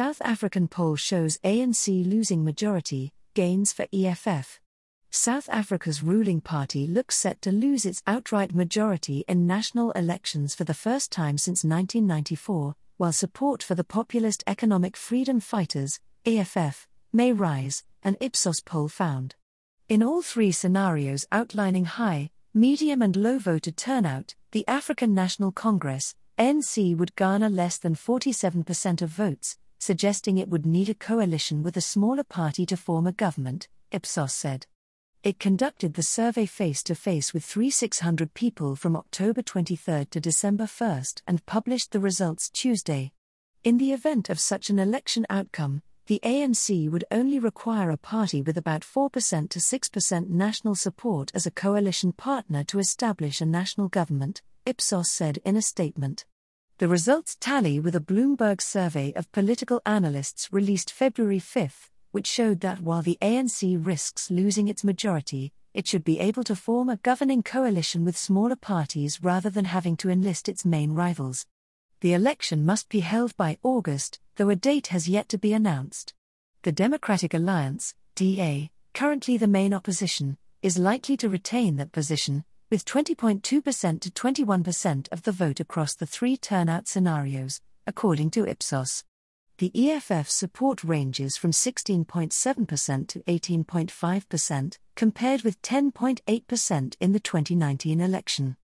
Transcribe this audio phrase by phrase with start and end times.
[0.00, 4.58] South African poll shows ANC losing majority, gains for EFF.
[5.10, 10.64] South Africa's ruling party looks set to lose its outright majority in national elections for
[10.64, 17.34] the first time since 1994, while support for the populist Economic Freedom Fighters, EFF, may
[17.34, 19.34] rise, an Ipsos poll found.
[19.86, 26.14] In all three scenarios outlining high, medium, and low voter turnout, the African National Congress,
[26.38, 31.76] ANC, would garner less than 47% of votes, suggesting it would need a coalition with
[31.76, 34.66] a smaller party to form a government, Ipsos said.
[35.24, 40.66] It conducted the survey face to face with 3600 people from October 23 to December
[40.66, 43.12] 1 and published the results Tuesday.
[43.64, 48.42] In the event of such an election outcome, the ANC would only require a party
[48.42, 53.88] with about 4% to 6% national support as a coalition partner to establish a national
[53.88, 56.24] government, Ipsos said in a statement.
[56.80, 62.60] The results tally with a Bloomberg survey of political analysts released February 5 which showed
[62.60, 66.96] that while the ANC risks losing its majority, it should be able to form a
[66.96, 71.44] governing coalition with smaller parties rather than having to enlist its main rivals.
[72.00, 76.14] The election must be held by August, though a date has yet to be announced.
[76.62, 82.84] The Democratic Alliance, DA, currently the main opposition, is likely to retain that position, with
[82.84, 89.04] 20.2% to 21% of the vote across the three turnout scenarios, according to Ipsos
[89.60, 98.56] the EFF support ranges from 16.7% to 18.5%, compared with 10.8% in the 2019 election.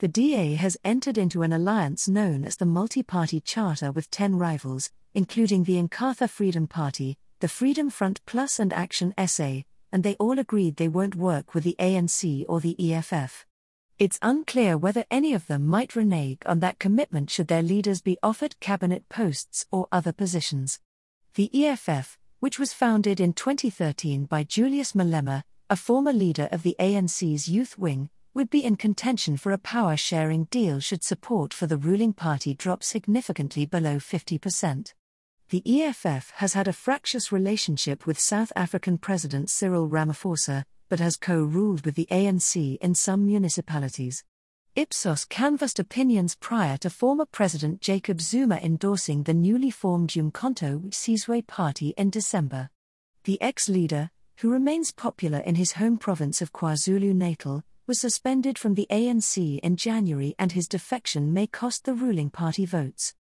[0.00, 4.36] The DA has entered into an alliance known as the Multi Party Charter with 10
[4.36, 10.16] rivals, including the Inkatha Freedom Party, the Freedom Front Plus, and Action SA, and they
[10.16, 13.46] all agreed they won't work with the ANC or the EFF.
[13.98, 18.18] It's unclear whether any of them might renege on that commitment should their leaders be
[18.22, 20.80] offered cabinet posts or other positions.
[21.34, 26.74] The EFF, which was founded in 2013 by Julius Malema, a former leader of the
[26.78, 31.66] ANC's youth wing, would be in contention for a power sharing deal should support for
[31.66, 34.94] the ruling party drop significantly below 50%.
[35.50, 41.16] The EFF has had a fractious relationship with South African President Cyril Ramaphosa, but has
[41.16, 44.24] co ruled with the ANC in some municipalities.
[44.76, 51.46] Ipsos canvassed opinions prior to former President Jacob Zuma endorsing the newly formed Umkhonto Sizwe
[51.46, 52.68] party in December.
[53.24, 54.10] The ex leader,
[54.40, 59.60] who remains popular in his home province of KwaZulu Natal, was suspended from the ANC
[59.60, 63.14] in January and his defection may cost the ruling party votes.